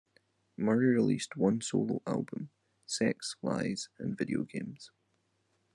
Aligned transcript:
Murray 0.57 0.87
released 0.87 1.37
one 1.37 1.61
solo 1.61 2.01
album 2.07 2.49
"Sex 2.87 3.35
Lies 3.43 3.87
and 3.99 4.17
Videogames". 4.17 4.89